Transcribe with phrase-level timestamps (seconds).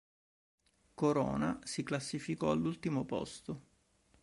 [0.95, 3.61] Corona si classificò all'ultimo posto.